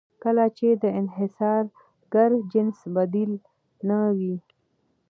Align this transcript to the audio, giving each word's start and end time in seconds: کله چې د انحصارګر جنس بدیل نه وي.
کله 0.23 0.45
چې 0.57 0.67
د 0.81 0.83
انحصارګر 0.99 2.31
جنس 2.51 2.77
بدیل 2.95 3.31
نه 3.87 3.99
وي. 4.17 4.35